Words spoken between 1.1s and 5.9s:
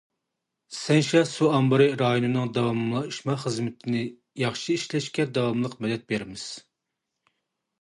سۇ ئامبىرى رايونىنىڭ داۋاملاشما خىزمىتىنى ياخشى ئىشلەشكە داۋاملىق